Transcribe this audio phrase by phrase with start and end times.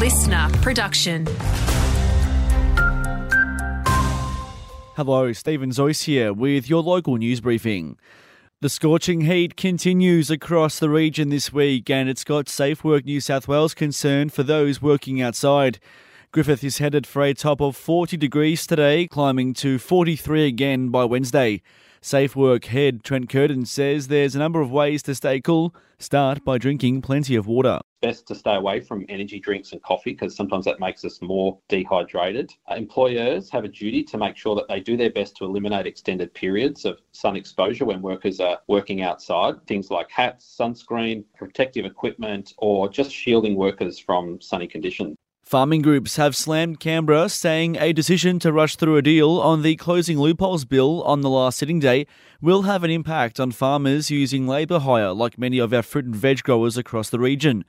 [0.00, 1.26] listener production.
[4.96, 7.98] Hello, Stephen Zoyce here with your local news briefing.
[8.62, 13.20] The scorching heat continues across the region this week, and it's got Safe Work New
[13.20, 15.78] South Wales concerned for those working outside.
[16.32, 21.04] Griffith is headed for a top of 40 degrees today, climbing to 43 again by
[21.04, 21.60] Wednesday.
[22.02, 25.74] Safe Work head Trent Curtin says there's a number of ways to stay cool.
[25.98, 27.78] Start by drinking plenty of water.
[28.00, 31.58] Best to stay away from energy drinks and coffee because sometimes that makes us more
[31.68, 32.54] dehydrated.
[32.74, 36.32] Employers have a duty to make sure that they do their best to eliminate extended
[36.32, 39.56] periods of sun exposure when workers are working outside.
[39.66, 45.18] Things like hats, sunscreen, protective equipment, or just shielding workers from sunny conditions.
[45.50, 49.74] Farming groups have slammed Canberra, saying a decision to rush through a deal on the
[49.74, 52.06] closing loopholes bill on the last sitting day
[52.40, 56.14] will have an impact on farmers using labour hire, like many of our fruit and
[56.14, 57.64] veg growers across the region.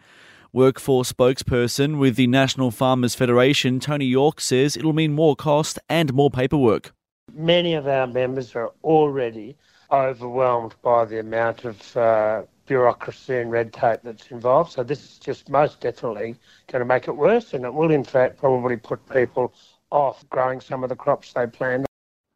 [0.54, 6.14] Workforce spokesperson with the National Farmers Federation, Tony York, says it'll mean more cost and
[6.14, 6.94] more paperwork.
[7.34, 9.58] Many of our members are already
[9.92, 14.72] overwhelmed by the amount of uh, bureaucracy and red tape that's involved.
[14.72, 16.38] So this is just most definitely
[16.72, 19.54] going to make it worse, and it will in fact probably put people
[19.90, 21.86] off growing some of the crops they planned.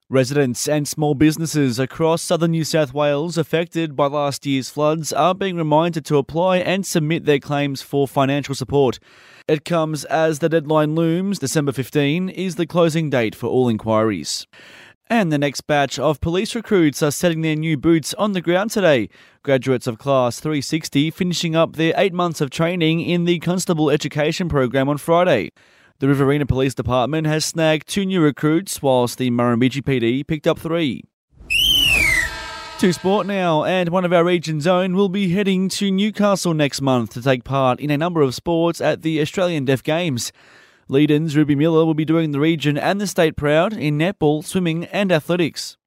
[0.09, 5.33] Residents and small businesses across southern New South Wales affected by last year's floods are
[5.33, 8.99] being reminded to apply and submit their claims for financial support.
[9.47, 11.39] It comes as the deadline looms.
[11.39, 14.45] December 15 is the closing date for all inquiries.
[15.07, 18.71] And the next batch of police recruits are setting their new boots on the ground
[18.71, 19.07] today.
[19.43, 24.49] Graduates of Class 360 finishing up their eight months of training in the Constable Education
[24.49, 25.51] Program on Friday.
[25.99, 30.57] The Riverina Police Department has snagged two new recruits, whilst the Murrumbidgee PD picked up
[30.57, 31.03] three.
[32.79, 36.81] To sport now, and one of our region's own will be heading to Newcastle next
[36.81, 40.33] month to take part in a number of sports at the Australian Deaf Games.
[40.87, 44.85] Leeton's Ruby Miller will be doing the region and the state proud in netball, swimming,
[44.85, 45.77] and athletics.